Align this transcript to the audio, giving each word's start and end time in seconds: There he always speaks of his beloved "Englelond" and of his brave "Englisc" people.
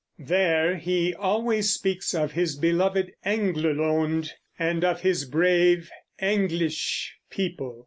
There 0.17 0.77
he 0.77 1.13
always 1.13 1.71
speaks 1.73 2.15
of 2.15 2.31
his 2.31 2.55
beloved 2.55 3.11
"Englelond" 3.23 4.31
and 4.57 4.83
of 4.83 5.01
his 5.01 5.25
brave 5.25 5.91
"Englisc" 6.19 7.09
people. 7.29 7.79